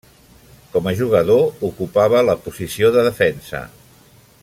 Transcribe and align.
Com 0.75 0.87
a 0.91 0.93
jugador 1.01 1.61
ocupava 1.69 2.25
la 2.31 2.37
posició 2.47 2.91
de 2.97 3.05
defensa. 3.11 3.63